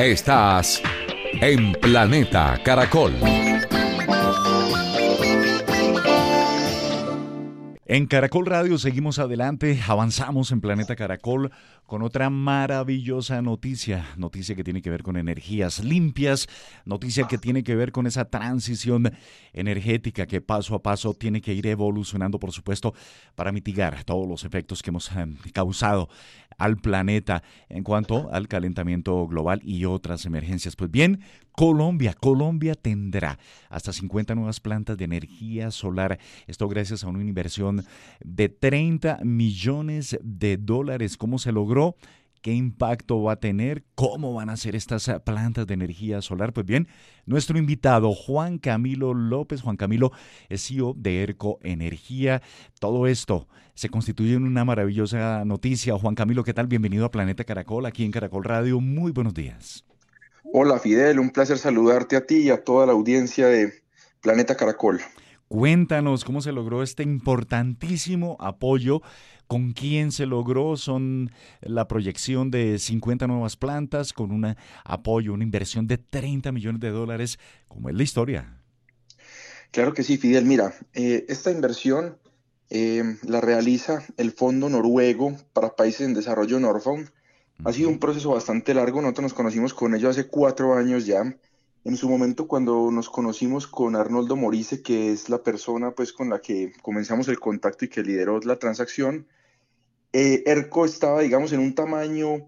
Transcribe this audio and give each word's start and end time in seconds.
Estás 0.00 0.82
en 1.42 1.72
Planeta 1.72 2.58
Caracol. 2.64 3.12
En 7.84 8.06
Caracol 8.06 8.46
Radio 8.46 8.78
seguimos 8.78 9.18
adelante, 9.18 9.78
avanzamos 9.86 10.52
en 10.52 10.62
Planeta 10.62 10.96
Caracol 10.96 11.50
con 11.84 12.02
otra 12.02 12.30
maravillosa 12.30 13.42
noticia, 13.42 14.06
noticia 14.16 14.54
que 14.54 14.64
tiene 14.64 14.80
que 14.80 14.90
ver 14.90 15.02
con 15.02 15.16
energías 15.16 15.84
limpias, 15.84 16.46
noticia 16.84 17.26
que 17.26 17.36
tiene 17.36 17.62
que 17.62 17.74
ver 17.74 17.92
con 17.92 18.06
esa 18.06 18.26
transición 18.26 19.12
energética 19.52 20.26
que 20.26 20.40
paso 20.40 20.76
a 20.76 20.82
paso 20.82 21.12
tiene 21.14 21.40
que 21.40 21.52
ir 21.52 21.66
evolucionando, 21.66 22.38
por 22.38 22.52
supuesto, 22.52 22.94
para 23.34 23.52
mitigar 23.52 24.04
todos 24.04 24.26
los 24.26 24.44
efectos 24.44 24.82
que 24.82 24.90
hemos 24.90 25.10
eh, 25.10 25.26
causado 25.52 26.08
al 26.60 26.76
planeta 26.76 27.42
en 27.70 27.82
cuanto 27.82 28.30
al 28.32 28.46
calentamiento 28.46 29.26
global 29.26 29.60
y 29.64 29.86
otras 29.86 30.26
emergencias. 30.26 30.76
Pues 30.76 30.90
bien, 30.90 31.20
Colombia, 31.52 32.12
Colombia 32.12 32.74
tendrá 32.74 33.38
hasta 33.70 33.94
50 33.94 34.34
nuevas 34.34 34.60
plantas 34.60 34.98
de 34.98 35.06
energía 35.06 35.70
solar. 35.70 36.18
Esto 36.46 36.68
gracias 36.68 37.02
a 37.02 37.08
una 37.08 37.22
inversión 37.22 37.84
de 38.22 38.50
30 38.50 39.20
millones 39.24 40.18
de 40.22 40.58
dólares. 40.58 41.16
¿Cómo 41.16 41.38
se 41.38 41.50
logró? 41.50 41.96
¿Qué 42.42 42.54
impacto 42.54 43.22
va 43.22 43.32
a 43.32 43.36
tener? 43.36 43.84
¿Cómo 43.94 44.32
van 44.32 44.48
a 44.48 44.56
ser 44.56 44.74
estas 44.74 45.10
plantas 45.26 45.66
de 45.66 45.74
energía 45.74 46.22
solar? 46.22 46.54
Pues 46.54 46.64
bien, 46.64 46.88
nuestro 47.26 47.58
invitado 47.58 48.14
Juan 48.14 48.58
Camilo 48.58 49.12
López, 49.12 49.60
Juan 49.60 49.76
Camilo 49.76 50.10
es 50.48 50.66
CEO 50.66 50.94
de 50.96 51.22
ERCO 51.22 51.58
Energía. 51.62 52.40
Todo 52.78 53.06
esto 53.06 53.46
se 53.74 53.90
constituye 53.90 54.34
en 54.34 54.44
una 54.44 54.64
maravillosa 54.64 55.44
noticia. 55.44 55.98
Juan 55.98 56.14
Camilo, 56.14 56.42
¿qué 56.42 56.54
tal? 56.54 56.66
Bienvenido 56.66 57.04
a 57.04 57.10
Planeta 57.10 57.44
Caracol, 57.44 57.84
aquí 57.84 58.04
en 58.04 58.10
Caracol 58.10 58.44
Radio. 58.44 58.80
Muy 58.80 59.12
buenos 59.12 59.34
días. 59.34 59.84
Hola 60.42 60.78
Fidel, 60.78 61.20
un 61.20 61.30
placer 61.30 61.58
saludarte 61.58 62.16
a 62.16 62.24
ti 62.24 62.38
y 62.38 62.50
a 62.50 62.64
toda 62.64 62.86
la 62.86 62.92
audiencia 62.92 63.48
de 63.48 63.82
Planeta 64.22 64.56
Caracol. 64.56 65.00
Cuéntanos 65.48 66.24
cómo 66.24 66.40
se 66.40 66.52
logró 66.52 66.82
este 66.82 67.02
importantísimo 67.02 68.36
apoyo, 68.38 69.02
con 69.50 69.72
quién 69.72 70.12
se 70.12 70.26
logró, 70.26 70.76
son 70.76 71.32
la 71.60 71.88
proyección 71.88 72.52
de 72.52 72.78
50 72.78 73.26
nuevas 73.26 73.56
plantas 73.56 74.12
con 74.12 74.30
un 74.30 74.54
apoyo, 74.84 75.32
una 75.32 75.42
inversión 75.42 75.88
de 75.88 75.98
30 75.98 76.52
millones 76.52 76.80
de 76.80 76.90
dólares, 76.90 77.36
¿cómo 77.66 77.88
es 77.88 77.96
la 77.96 78.04
historia? 78.04 78.60
Claro 79.72 79.92
que 79.92 80.04
sí, 80.04 80.18
Fidel. 80.18 80.44
Mira, 80.44 80.72
eh, 80.94 81.24
esta 81.28 81.50
inversión 81.50 82.16
eh, 82.68 83.02
la 83.24 83.40
realiza 83.40 84.04
el 84.18 84.30
Fondo 84.30 84.68
Noruego 84.68 85.36
para 85.52 85.74
Países 85.74 86.02
en 86.02 86.14
Desarrollo 86.14 86.60
Norfund 86.60 87.08
ha 87.64 87.72
sido 87.72 87.88
un 87.88 87.98
proceso 87.98 88.30
bastante 88.30 88.72
largo, 88.72 89.02
nosotros 89.02 89.24
nos 89.24 89.34
conocimos 89.34 89.74
con 89.74 89.96
ellos 89.96 90.10
hace 90.10 90.28
cuatro 90.28 90.74
años 90.74 91.06
ya. 91.06 91.24
En 91.82 91.96
su 91.96 92.08
momento 92.08 92.46
cuando 92.46 92.92
nos 92.92 93.10
conocimos 93.10 93.66
con 93.66 93.96
Arnoldo 93.96 94.36
Morice, 94.36 94.80
que 94.80 95.10
es 95.10 95.28
la 95.28 95.42
persona 95.42 95.90
pues 95.90 96.12
con 96.12 96.30
la 96.30 96.40
que 96.40 96.72
comenzamos 96.82 97.26
el 97.26 97.40
contacto 97.40 97.84
y 97.84 97.88
que 97.88 98.04
lideró 98.04 98.38
la 98.38 98.56
transacción, 98.56 99.26
eh, 100.12 100.42
ERCO 100.46 100.84
estaba 100.84 101.20
digamos 101.20 101.52
en 101.52 101.60
un 101.60 101.74
tamaño 101.74 102.46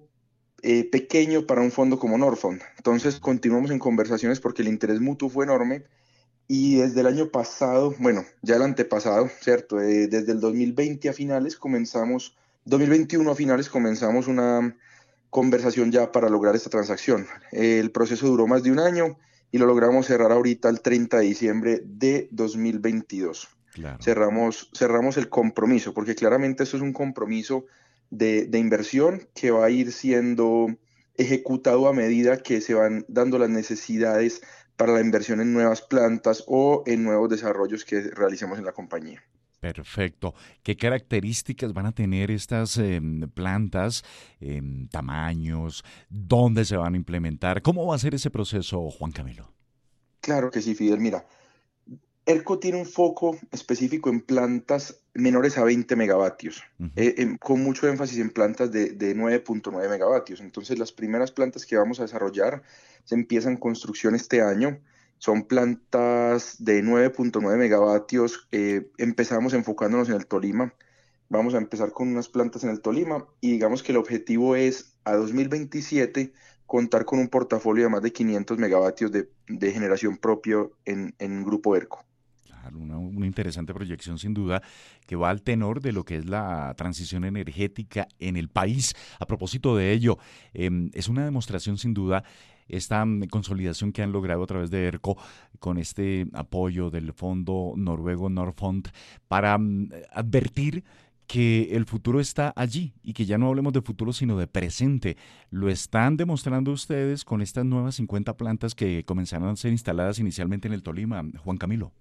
eh, 0.63 0.89
pequeño 0.89 1.47
para 1.47 1.61
un 1.61 1.73
fondo 1.73 1.99
como 1.99 2.17
Norfond. 2.19 2.61
Entonces 2.77 3.19
continuamos 3.19 3.71
en 3.71 3.79
conversaciones 3.79 4.41
porque 4.41 4.63
el 4.63 4.69
interés 4.69 5.01
mutuo 5.01 5.29
fue 5.29 5.45
enorme 5.45 5.85
y 6.47 6.77
desde 6.77 7.01
el 7.01 7.07
año 7.07 7.31
pasado, 7.31 7.95
bueno, 7.99 8.25
ya 8.43 8.57
el 8.57 8.63
antepasado, 8.63 9.29
¿cierto? 9.41 9.81
Eh, 9.81 10.07
desde 10.07 10.33
el 10.33 10.41
2020 10.41 11.09
a 11.09 11.13
finales 11.13 11.57
comenzamos, 11.57 12.37
2021 12.65 13.31
a 13.31 13.35
finales 13.35 13.69
comenzamos 13.69 14.29
una 14.29 14.77
conversación 15.31 15.91
ya 15.91 16.13
para 16.13 16.29
lograr 16.29 16.55
esta 16.55 16.71
transacción. 16.71 17.27
El 17.53 17.91
proceso 17.91 18.27
duró 18.27 18.47
más 18.47 18.63
de 18.63 18.71
un 18.71 18.79
año 18.79 19.19
y 19.51 19.59
lo 19.59 19.67
logramos 19.67 20.07
cerrar 20.07 20.31
ahorita 20.31 20.69
el 20.69 20.81
30 20.81 21.19
de 21.19 21.25
diciembre 21.25 21.83
de 21.85 22.29
2022. 22.31 23.49
Cerramos, 24.01 24.71
cerramos 24.75 25.17
el 25.17 25.29
compromiso, 25.29 25.95
porque 25.95 26.15
claramente 26.15 26.63
esto 26.63 26.77
es 26.77 26.83
un 26.83 26.93
compromiso 26.93 27.67
de, 28.11 28.47
de 28.47 28.59
inversión 28.59 29.29
que 29.35 29.51
va 29.51 29.65
a 29.65 29.71
ir 29.71 29.93
siendo 29.93 30.69
ejecutado 31.17 31.89
a 31.89 31.93
medida 31.93 32.39
que 32.39 32.61
se 32.61 32.75
van 32.75 33.05
dando 33.09 33.39
las 33.39 33.51
necesidades 33.51 34.43
para 34.77 34.93
la 34.93 35.01
inversión 35.01 35.41
en 35.41 35.53
nuevas 35.53 35.83
plantas 35.83 36.45
o 36.47 36.83
en 36.87 37.05
nuevos 37.05 37.29
desarrollos 37.29 37.85
que 37.85 38.01
realicemos 38.01 38.59
en 38.59 38.65
la 38.65 38.73
compañía. 38.73 39.23
Perfecto. 39.61 40.35
¿Qué 40.65 40.77
características 40.77 41.73
van 41.73 41.87
a 41.87 41.93
tener 41.93 42.33
estas 42.33 42.79
em, 42.79 43.21
plantas? 43.31 44.03
Em, 44.41 44.89
¿Tamaños? 44.89 45.85
¿Dónde 46.09 46.65
se 46.65 46.77
van 46.77 46.95
a 46.95 46.97
implementar? 46.97 47.63
¿Cómo 47.63 47.87
va 47.87 47.95
a 47.95 47.99
ser 48.01 48.13
ese 48.17 48.29
proceso, 48.29 48.91
Juan 48.91 49.13
Camilo? 49.13 49.53
Claro 50.21 50.51
que 50.51 50.61
sí, 50.61 50.75
Fidel. 50.75 50.99
Mira, 50.99 51.25
ERCO 52.25 52.59
tiene 52.59 52.79
un 52.79 52.87
foco 52.87 53.37
específico 53.51 54.09
en 54.09 54.21
plantas 54.21 55.01
menores 55.15 55.59
a 55.59 55.65
20 55.65 55.97
megavatios, 55.97 56.63
eh, 56.95 57.37
con 57.41 57.63
mucho 57.63 57.89
énfasis 57.89 58.19
en 58.19 58.31
plantas 58.31 58.71
de, 58.71 58.91
de 58.91 59.17
9.9 59.17 59.89
megavatios. 59.89 60.41
Entonces, 60.41 60.79
las 60.79 60.93
primeras 60.93 61.33
plantas 61.33 61.67
que 61.67 61.77
vamos 61.77 61.99
a 61.99 62.03
desarrollar 62.03 62.63
se 63.05 63.17
empiezan 63.17 63.57
construcción 63.57 64.15
este 64.15 64.41
año 64.41 64.79
son 65.23 65.45
plantas 65.45 66.57
de 66.59 66.83
9.9 66.83 67.57
megavatios. 67.57 68.49
Eh, 68.51 68.91
empezamos 68.99 69.55
enfocándonos 69.55 70.09
en 70.09 70.17
el 70.17 70.27
Tolima. 70.27 70.75
Vamos 71.29 71.55
a 71.55 71.59
empezar 71.59 71.93
con 71.93 72.09
unas 72.09 72.29
plantas 72.29 72.65
en 72.65 72.71
el 72.71 72.81
Tolima 72.81 73.27
y 73.41 73.53
digamos 73.53 73.85
que 73.85 73.93
el 73.93 73.99
objetivo 73.99 74.57
es 74.57 74.97
a 75.05 75.15
2027 75.15 76.33
contar 76.67 77.05
con 77.05 77.21
un 77.21 77.29
portafolio 77.29 77.85
de 77.85 77.91
más 77.91 78.03
de 78.03 78.13
500 78.13 78.59
megavatios 78.59 79.13
de, 79.13 79.29
generación 79.71 80.17
propio 80.17 80.73
en, 80.85 81.15
en 81.21 81.45
Grupo 81.45 81.77
ERCO. 81.77 82.05
Una, 82.75 83.27
interesante 83.27 83.75
proyección 83.75 84.19
sin 84.19 84.35
duda 84.35 84.63
que 85.07 85.17
va 85.17 85.31
al 85.31 85.43
tenor 85.43 85.81
de 85.81 85.93
lo 85.93 86.05
que 86.05 86.17
es 86.17 86.27
la 86.27 86.75
transición 86.77 87.25
energética 87.25 88.09
en 88.19 88.37
el 88.37 88.49
país. 88.49 88.95
A 89.19 89.27
propósito 89.27 89.77
de 89.77 89.93
ello, 89.93 90.19
em, 90.55 90.91
es 90.95 91.09
una 91.09 91.25
demostración 91.25 91.79
sin 91.79 91.95
duda 91.95 92.25
esta 92.69 93.05
mm, 93.05 93.27
consolidación 93.29 93.93
que 93.93 94.03
han 94.03 94.13
logrado 94.13 94.43
a 94.43 94.47
través 94.47 94.71
de 94.71 94.87
ERCO 94.87 95.17
con 95.59 95.79
este 95.79 96.27
apoyo 96.33 96.91
del 96.91 97.13
fondo 97.13 97.75
noruego 97.77 98.29
Norfond 98.31 98.89
para 99.29 99.57
mm, 99.59 99.91
advertir 100.13 100.85
que 101.27 101.75
el 101.77 101.87
futuro 101.87 102.21
está 102.21 102.53
allí 102.57 102.93
y 103.03 103.15
que 103.15 103.25
ya 103.25 103.39
no 103.39 103.49
hablemos 103.49 103.73
de 103.73 103.81
futuro 103.81 104.13
sino 104.13 104.37
de 104.37 104.47
presente. 104.47 105.17
Lo 105.51 105.71
están 105.71 106.17
demostrando 106.17 106.73
ustedes 106.73 107.25
con 107.25 107.41
estas 107.41 107.65
nuevas 107.65 107.95
50 107.95 108.37
plantas 108.37 108.75
que 108.75 109.05
comenzaron 109.05 109.49
a 109.49 109.57
ser 109.57 109.73
instaladas 109.73 110.19
inicialmente 110.19 110.69
en 110.69 110.75
el 110.75 110.83
Tolima, 110.83 111.25
Juan 111.39 111.57
Camilo. 111.57 111.93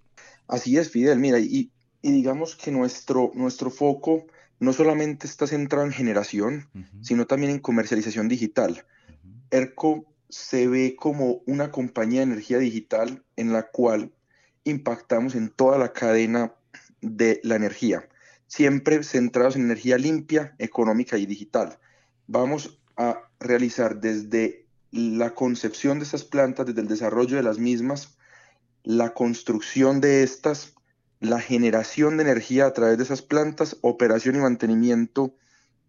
Así 0.51 0.77
es, 0.77 0.91
Fidel. 0.91 1.17
Mira, 1.17 1.39
y, 1.39 1.71
digamos 2.01 2.57
que 2.57 2.71
nuestro, 2.71 3.31
nuestro 3.35 3.71
foco 3.71 4.27
no 4.59 4.73
solamente 4.73 5.25
está 5.25 5.47
centrado 5.47 5.85
en 5.85 5.93
generación, 5.93 6.67
sino 7.01 7.25
también 7.25 7.53
en 7.53 7.59
comercialización 7.59 8.27
digital. 8.27 8.85
ERCO 9.49 10.05
se 10.27 10.67
ve 10.67 10.97
como 10.99 11.41
una 11.45 11.71
compañía 11.71 12.19
de 12.19 12.25
energía 12.25 12.59
digital 12.59 13.23
en 13.37 13.53
la 13.53 13.63
cual 13.63 14.11
impactamos 14.65 15.35
en 15.35 15.49
toda 15.49 15.77
la 15.77 15.93
cadena 15.93 16.53
de 16.99 17.39
la 17.43 17.55
energía, 17.55 18.09
siempre 18.47 19.03
centrados 19.03 19.55
en 19.55 19.63
energía 19.63 19.97
limpia, 19.97 20.53
económica 20.59 21.17
y 21.17 21.25
digital. 21.25 21.79
Vamos 22.27 22.77
a 22.97 23.21
realizar 23.39 24.01
desde 24.01 24.65
la 24.91 25.33
concepción 25.33 25.99
de 25.99 26.03
estas 26.03 26.25
plantas, 26.25 26.65
desde 26.65 26.81
el 26.81 26.89
desarrollo 26.89 27.37
de 27.37 27.43
las 27.43 27.57
mismas, 27.57 28.17
la 28.83 29.13
construcción 29.13 30.01
de 30.01 30.23
estas, 30.23 30.73
la 31.19 31.39
generación 31.39 32.17
de 32.17 32.23
energía 32.23 32.65
a 32.65 32.73
través 32.73 32.97
de 32.97 33.03
esas 33.03 33.21
plantas, 33.21 33.77
operación 33.81 34.35
y 34.35 34.39
mantenimiento 34.39 35.35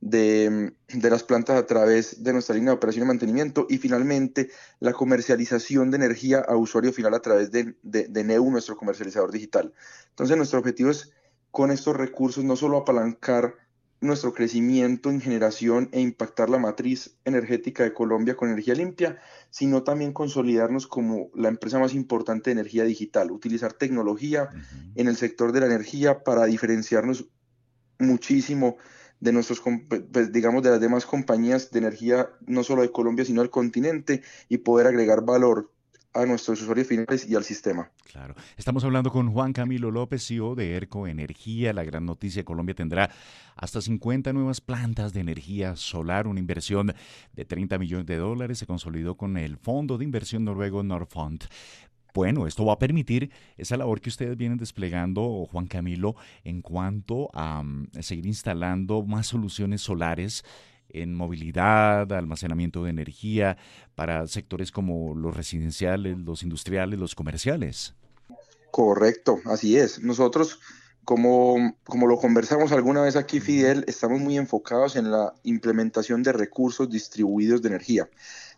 de, 0.02 0.74
las 1.00 1.22
plantas 1.22 1.56
a 1.56 1.66
través 1.66 2.24
de 2.24 2.32
nuestra 2.32 2.56
línea 2.56 2.72
de 2.72 2.76
operación 2.76 3.04
y 3.04 3.08
mantenimiento 3.08 3.66
y 3.70 3.78
finalmente 3.78 4.50
la 4.80 4.92
comercialización 4.92 5.90
de 5.90 5.96
energía 5.96 6.40
a 6.40 6.56
usuario 6.56 6.92
final 6.92 7.14
a 7.14 7.20
través 7.20 7.52
de, 7.52 7.76
de, 7.82 8.24
Neu, 8.24 8.50
nuestro 8.50 8.76
comercializador 8.76 9.30
digital. 9.30 9.72
Entonces 10.10 10.36
nuestro 10.36 10.58
objetivo 10.58 10.90
es 10.90 11.12
con 11.52 11.70
estos 11.70 11.96
recursos 11.96 12.42
no 12.42 12.56
solo 12.56 12.78
apalancar 12.78 13.54
nuestro 14.02 14.34
crecimiento 14.34 15.10
en 15.10 15.20
generación 15.20 15.88
e 15.92 16.00
impactar 16.00 16.50
la 16.50 16.58
matriz 16.58 17.16
energética 17.24 17.84
de 17.84 17.94
Colombia 17.94 18.36
con 18.36 18.48
energía 18.48 18.74
limpia, 18.74 19.18
sino 19.48 19.84
también 19.84 20.12
consolidarnos 20.12 20.88
como 20.88 21.30
la 21.34 21.48
empresa 21.48 21.78
más 21.78 21.94
importante 21.94 22.50
de 22.50 22.60
energía 22.60 22.84
digital, 22.84 23.30
utilizar 23.30 23.72
tecnología 23.72 24.50
en 24.96 25.06
el 25.06 25.16
sector 25.16 25.52
de 25.52 25.60
la 25.60 25.66
energía 25.66 26.24
para 26.24 26.46
diferenciarnos 26.46 27.28
muchísimo 28.00 28.76
de 29.20 29.32
nuestros, 29.32 29.62
pues, 29.88 30.32
digamos, 30.32 30.64
de 30.64 30.70
las 30.70 30.80
demás 30.80 31.06
compañías 31.06 31.70
de 31.70 31.78
energía, 31.78 32.28
no 32.44 32.64
solo 32.64 32.82
de 32.82 32.90
Colombia, 32.90 33.24
sino 33.24 33.40
del 33.40 33.50
continente, 33.50 34.22
y 34.48 34.58
poder 34.58 34.88
agregar 34.88 35.24
valor 35.24 35.71
a 36.14 36.26
nuestros 36.26 36.60
usuarios 36.60 36.86
finales 36.86 37.26
y 37.28 37.34
al 37.34 37.44
sistema. 37.44 37.90
Claro. 38.10 38.34
Estamos 38.56 38.84
hablando 38.84 39.10
con 39.10 39.32
Juan 39.32 39.52
Camilo 39.52 39.90
López, 39.90 40.26
CEO 40.26 40.54
de 40.54 40.76
ERCO 40.76 41.06
Energía. 41.06 41.72
La 41.72 41.84
gran 41.84 42.04
noticia, 42.04 42.44
Colombia 42.44 42.74
tendrá 42.74 43.10
hasta 43.56 43.80
50 43.80 44.32
nuevas 44.32 44.60
plantas 44.60 45.12
de 45.12 45.20
energía 45.20 45.76
solar, 45.76 46.26
una 46.26 46.40
inversión 46.40 46.94
de 47.32 47.44
30 47.44 47.78
millones 47.78 48.06
de 48.06 48.16
dólares. 48.16 48.58
Se 48.58 48.66
consolidó 48.66 49.16
con 49.16 49.36
el 49.36 49.56
fondo 49.56 49.98
de 49.98 50.04
inversión 50.04 50.44
noruego 50.44 50.82
Norfond. 50.82 51.44
Bueno, 52.14 52.46
esto 52.46 52.66
va 52.66 52.74
a 52.74 52.78
permitir 52.78 53.30
esa 53.56 53.78
labor 53.78 54.02
que 54.02 54.10
ustedes 54.10 54.36
vienen 54.36 54.58
desplegando, 54.58 55.46
Juan 55.50 55.66
Camilo, 55.66 56.14
en 56.44 56.60
cuanto 56.60 57.30
a 57.32 57.62
mm, 57.62 57.88
seguir 58.00 58.26
instalando 58.26 59.02
más 59.02 59.28
soluciones 59.28 59.80
solares 59.80 60.44
en 60.92 61.14
movilidad, 61.14 62.12
almacenamiento 62.12 62.84
de 62.84 62.90
energía 62.90 63.56
para 63.94 64.26
sectores 64.26 64.70
como 64.70 65.14
los 65.14 65.36
residenciales, 65.36 66.18
los 66.18 66.42
industriales, 66.42 66.98
los 66.98 67.14
comerciales. 67.14 67.94
Correcto, 68.70 69.40
así 69.46 69.76
es. 69.76 70.02
Nosotros, 70.02 70.60
como, 71.04 71.76
como 71.84 72.06
lo 72.06 72.16
conversamos 72.16 72.72
alguna 72.72 73.02
vez 73.02 73.16
aquí, 73.16 73.40
Fidel, 73.40 73.84
estamos 73.86 74.20
muy 74.20 74.38
enfocados 74.38 74.96
en 74.96 75.10
la 75.10 75.34
implementación 75.42 76.22
de 76.22 76.32
recursos 76.32 76.88
distribuidos 76.88 77.60
de 77.62 77.68
energía. 77.68 78.08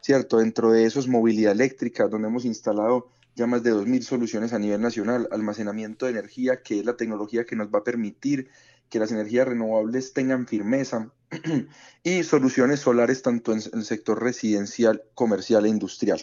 ¿Cierto? 0.01 0.39
Dentro 0.39 0.71
de 0.71 0.85
eso 0.85 1.01
es 1.01 1.09
movilidad 1.09 1.53
eléctrica, 1.53 2.07
donde 2.09 2.29
hemos 2.29 2.45
instalado 2.45 3.09
ya 3.35 3.47
más 3.47 3.63
de 3.63 3.73
2.000 3.73 4.03
soluciones 4.03 4.53
a 4.53 4.59
nivel 4.59 4.81
nacional, 4.81 5.29
almacenamiento 5.33 6.07
de 6.07 6.13
energía, 6.13 6.63
que 6.63 6.79
es 6.79 6.85
la 6.85 6.97
tecnología 6.97 7.45
que 7.45 7.57
nos 7.57 7.69
va 7.69 7.81
a 7.81 7.85
permitir 7.85 8.49
que 8.89 8.99
las 8.99 9.11
energías 9.11 9.49
renovables 9.49 10.13
tengan 10.13 10.47
firmeza 10.47 11.11
y 12.03 12.23
soluciones 12.23 12.81
solares 12.81 13.23
tanto 13.23 13.53
en 13.53 13.61
el 13.73 13.85
sector 13.85 14.23
residencial, 14.23 15.03
comercial 15.15 15.67
e 15.67 15.69
industrial. 15.69 16.21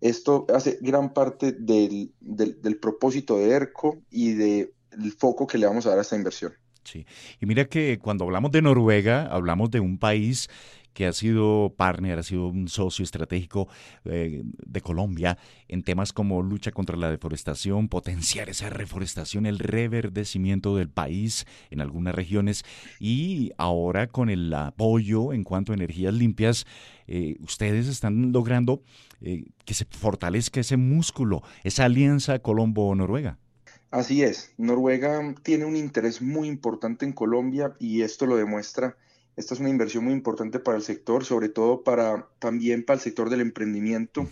Esto 0.00 0.46
hace 0.52 0.78
gran 0.80 1.14
parte 1.14 1.52
del, 1.52 2.12
del, 2.20 2.76
propósito 2.78 3.38
de 3.38 3.50
ERCO 3.50 4.02
y 4.10 4.32
del 4.32 4.72
foco 5.16 5.46
que 5.46 5.58
le 5.58 5.66
vamos 5.66 5.86
a 5.86 5.90
dar 5.90 5.98
a 5.98 6.02
esta 6.02 6.16
inversión. 6.16 6.52
Sí, 6.84 7.06
y 7.40 7.46
mira 7.46 7.66
que 7.66 8.00
cuando 8.00 8.24
hablamos 8.24 8.50
de 8.50 8.62
Noruega, 8.62 9.26
hablamos 9.26 9.70
de 9.70 9.78
un 9.78 9.98
país 9.98 10.48
que 10.92 11.06
ha 11.06 11.12
sido 11.12 11.74
partner, 11.76 12.18
ha 12.18 12.22
sido 12.22 12.48
un 12.48 12.68
socio 12.68 13.02
estratégico 13.02 13.68
eh, 14.04 14.42
de 14.44 14.80
Colombia 14.80 15.38
en 15.68 15.82
temas 15.82 16.12
como 16.12 16.42
lucha 16.42 16.72
contra 16.72 16.96
la 16.96 17.10
deforestación, 17.10 17.88
potenciar 17.88 18.48
esa 18.48 18.70
reforestación, 18.70 19.46
el 19.46 19.58
reverdecimiento 19.58 20.76
del 20.76 20.88
país 20.88 21.46
en 21.70 21.80
algunas 21.80 22.14
regiones 22.14 22.64
y 23.00 23.52
ahora 23.58 24.06
con 24.06 24.30
el 24.30 24.52
apoyo 24.52 25.32
en 25.32 25.44
cuanto 25.44 25.72
a 25.72 25.74
energías 25.74 26.14
limpias, 26.14 26.66
eh, 27.06 27.36
ustedes 27.40 27.88
están 27.88 28.32
logrando 28.32 28.82
eh, 29.20 29.44
que 29.64 29.74
se 29.74 29.84
fortalezca 29.84 30.60
ese 30.60 30.76
músculo, 30.76 31.42
esa 31.64 31.84
alianza 31.84 32.38
Colombo-Noruega. 32.38 33.38
Así 33.90 34.22
es, 34.22 34.54
Noruega 34.56 35.34
tiene 35.42 35.66
un 35.66 35.76
interés 35.76 36.22
muy 36.22 36.48
importante 36.48 37.04
en 37.04 37.12
Colombia 37.12 37.74
y 37.78 38.00
esto 38.00 38.24
lo 38.24 38.36
demuestra 38.36 38.96
esta 39.36 39.54
es 39.54 39.60
una 39.60 39.70
inversión 39.70 40.04
muy 40.04 40.12
importante 40.12 40.58
para 40.58 40.76
el 40.76 40.82
sector, 40.82 41.24
sobre 41.24 41.48
todo 41.48 41.82
para 41.82 42.28
también 42.38 42.84
para 42.84 42.96
el 42.96 43.00
sector 43.00 43.30
del 43.30 43.40
emprendimiento. 43.40 44.28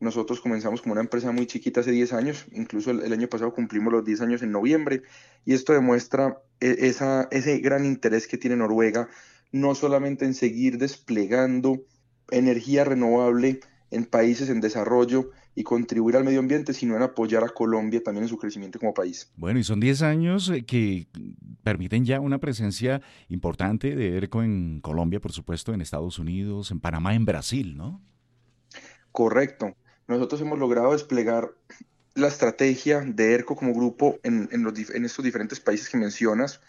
Nosotros 0.00 0.40
comenzamos 0.40 0.82
como 0.82 0.92
una 0.92 1.00
empresa 1.00 1.30
muy 1.30 1.46
chiquita 1.46 1.80
hace 1.80 1.92
10 1.92 2.12
años, 2.12 2.46
incluso 2.50 2.90
el, 2.90 3.12
año 3.12 3.28
pasado 3.28 3.54
cumplimos 3.54 3.92
los 3.92 4.04
10 4.04 4.20
años 4.22 4.42
en 4.42 4.50
noviembre, 4.50 5.02
y 5.44 5.54
esto 5.54 5.72
demuestra 5.72 6.38
e, 6.58 6.88
esa, 6.88 7.28
ese 7.30 7.58
gran 7.58 7.84
interés 7.84 8.26
que 8.26 8.36
tiene 8.36 8.56
Noruega, 8.56 9.08
no 9.52 9.76
solamente 9.76 10.24
en 10.24 10.34
seguir 10.34 10.78
desplegando 10.78 11.84
energía 12.32 12.82
renovable 12.82 13.60
en 13.92 14.04
países 14.06 14.48
en 14.48 14.60
desarrollo, 14.60 15.30
y 15.54 15.62
contribuir 15.64 16.16
al 16.16 16.24
medio 16.24 16.40
ambiente, 16.40 16.72
sino 16.72 16.96
en 16.96 17.02
apoyar 17.02 17.44
a 17.44 17.48
Colombia 17.48 18.02
también 18.02 18.24
en 18.24 18.28
su 18.28 18.38
crecimiento 18.38 18.78
como 18.78 18.94
país. 18.94 19.30
Bueno, 19.36 19.58
y 19.58 19.64
son 19.64 19.80
10 19.80 20.02
años 20.02 20.48
eh, 20.48 20.64
que 20.64 21.08
permiten 21.62 22.04
ya 22.04 22.20
una 22.20 22.38
presencia 22.38 23.02
importante 23.28 23.94
de 23.94 24.16
ERCO 24.16 24.42
en 24.42 24.80
Colombia, 24.80 25.20
por 25.20 25.32
supuesto, 25.32 25.74
en 25.74 25.82
Estados 25.82 26.18
Unidos, 26.18 26.70
en 26.70 26.80
Panamá, 26.80 27.14
en 27.14 27.24
Brasil, 27.24 27.76
¿no? 27.76 28.00
Correcto. 29.10 29.76
Nosotros 30.08 30.40
hemos 30.40 30.58
logrado 30.58 30.92
desplegar 30.92 31.52
la 32.14 32.28
estrategia 32.28 33.00
de 33.00 33.34
ERCO 33.34 33.56
como 33.56 33.74
grupo 33.74 34.18
en, 34.22 34.48
en, 34.52 34.62
los, 34.62 34.74
en 34.90 35.04
estos 35.04 35.24
diferentes 35.24 35.60
países 35.60 35.88
que 35.90 35.98
mencionas. 35.98 36.60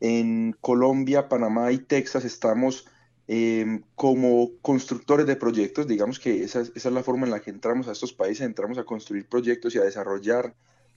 En 0.00 0.56
Colombia, 0.60 1.28
Panamá 1.28 1.72
y 1.72 1.78
Texas 1.78 2.24
estamos 2.24 2.86
Em, 3.32 3.84
como 3.94 4.58
constructores 4.60 5.24
de 5.24 5.36
proyectos, 5.36 5.86
digamos 5.86 6.18
que 6.18 6.42
esa, 6.42 6.62
es 6.62 6.84
la 6.86 7.04
forma 7.04 7.26
en 7.26 7.30
la 7.30 7.38
que 7.38 7.50
entramos 7.50 7.86
a 7.86 7.92
estos 7.92 8.12
países, 8.12 8.44
entramos 8.44 8.76
a 8.76 8.82
construir 8.82 9.28
proyectos 9.28 9.72
y 9.72 9.78
a 9.78 9.84
desarrollar 9.84 10.56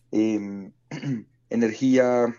em, 0.10 0.72
energía 1.52 2.36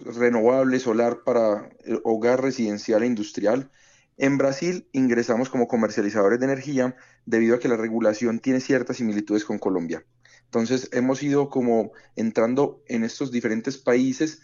renovable, 0.00 0.80
solar 0.80 1.22
para 1.22 1.70
el 1.84 2.00
hogar 2.02 2.42
residencial 2.42 3.04
e 3.04 3.06
industrial. 3.06 3.70
En 4.16 4.36
Brasil 4.36 4.88
ingresamos 4.90 5.48
como 5.48 5.68
comercializadores 5.68 6.40
de 6.40 6.46
energía 6.46 6.96
debido 7.24 7.54
a 7.54 7.60
que 7.60 7.68
la 7.68 7.76
regulación 7.76 8.40
tiene 8.40 8.58
ciertas 8.58 8.96
similitudes 8.96 9.44
con 9.44 9.60
Colombia. 9.60 10.04
Entonces 10.46 10.88
hemos 10.90 11.22
ido 11.22 11.50
como 11.50 11.92
entrando 12.16 12.82
en 12.88 13.04
estos 13.04 13.30
diferentes 13.30 13.78
países 13.78 14.42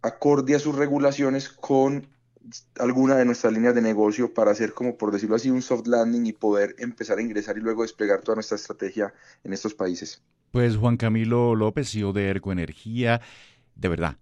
acorde 0.00 0.56
a 0.56 0.58
sus 0.58 0.74
regulaciones 0.74 1.48
con 1.48 2.08
alguna 2.78 3.16
de 3.16 3.24
nuestras 3.24 3.52
líneas 3.52 3.74
de 3.74 3.82
negocio 3.82 4.32
para 4.32 4.50
hacer 4.50 4.72
como 4.72 4.96
por 4.96 5.12
decirlo 5.12 5.36
así 5.36 5.50
un 5.50 5.62
soft 5.62 5.86
landing 5.86 6.26
y 6.26 6.32
poder 6.32 6.74
empezar 6.78 7.18
a 7.18 7.22
ingresar 7.22 7.56
y 7.58 7.60
luego 7.60 7.82
desplegar 7.82 8.20
toda 8.20 8.36
nuestra 8.36 8.56
estrategia 8.56 9.12
en 9.44 9.52
estos 9.52 9.74
países. 9.74 10.22
Pues 10.50 10.76
Juan 10.76 10.96
Camilo 10.96 11.54
López, 11.54 11.90
CEO 11.90 12.12
de 12.12 12.28
Erco 12.28 12.52
Energía, 12.52 13.20
de 13.74 13.88
verdad, 13.88 14.16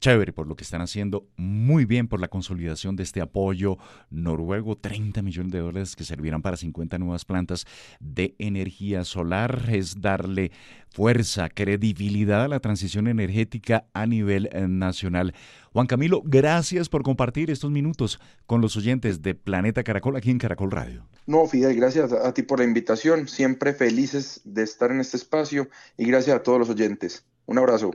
chévere 0.00 0.32
por 0.32 0.46
lo 0.46 0.56
que 0.56 0.64
están 0.64 0.80
haciendo, 0.80 1.26
muy 1.36 1.84
bien 1.84 2.08
por 2.08 2.20
la 2.20 2.28
consolidación 2.28 2.96
de 2.96 3.02
este 3.02 3.20
apoyo 3.20 3.78
noruego, 4.10 4.76
30 4.76 5.22
millones 5.22 5.52
de 5.52 5.58
dólares 5.58 5.96
que 5.96 6.04
servirán 6.04 6.42
para 6.42 6.56
50 6.56 6.98
nuevas 6.98 7.24
plantas 7.24 7.66
de 8.00 8.34
energía 8.38 9.04
solar, 9.04 9.68
es 9.68 10.00
darle 10.00 10.52
fuerza, 10.90 11.48
credibilidad 11.48 12.44
a 12.44 12.48
la 12.48 12.60
transición 12.60 13.08
energética 13.08 13.86
a 13.92 14.06
nivel 14.06 14.48
eh, 14.52 14.66
nacional. 14.68 15.34
Juan 15.72 15.86
Camilo, 15.86 16.22
gracias 16.24 16.88
por 16.88 17.02
compartir 17.02 17.50
estos 17.50 17.70
minutos 17.70 18.20
con 18.46 18.60
los 18.60 18.76
oyentes 18.76 19.22
de 19.22 19.34
Planeta 19.34 19.84
Caracol 19.84 20.16
aquí 20.16 20.30
en 20.30 20.38
Caracol 20.38 20.70
Radio. 20.70 21.06
No, 21.26 21.46
Fidel, 21.46 21.76
gracias 21.76 22.12
a 22.12 22.32
ti 22.32 22.42
por 22.42 22.58
la 22.60 22.64
invitación, 22.64 23.28
siempre 23.28 23.74
felices 23.74 24.40
de 24.44 24.62
estar 24.62 24.90
en 24.90 25.00
este 25.00 25.18
espacio 25.18 25.68
y 25.96 26.06
gracias 26.06 26.36
a 26.36 26.42
todos 26.42 26.58
los 26.58 26.70
oyentes. 26.70 27.24
Un 27.46 27.58
abrazo. 27.58 27.92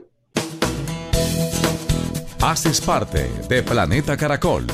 Haces 2.46 2.78
parte 2.78 3.30
de 3.48 3.62
Planeta 3.62 4.18
Caracol. 4.18 4.66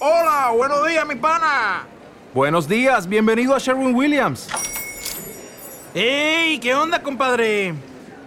Hola, 0.00 0.50
buenos 0.56 0.84
días, 0.88 1.06
mi 1.06 1.14
pana. 1.14 1.86
Buenos 2.34 2.66
días, 2.66 3.08
bienvenido 3.08 3.54
a 3.54 3.60
Sherwin 3.60 3.94
Williams. 3.94 4.48
¡Ey! 5.94 6.58
¿Qué 6.58 6.74
onda, 6.74 7.00
compadre? 7.00 7.74